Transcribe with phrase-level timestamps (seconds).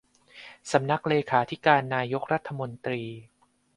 [0.71, 3.03] สำนักเลขาธิการนายกรัฐมนตรี